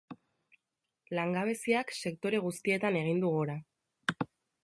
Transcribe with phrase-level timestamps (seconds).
[1.17, 3.59] Langabeziak sektore guztietan egin du gora.